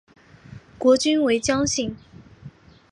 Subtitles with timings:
[0.79, 1.95] 国君为姜姓。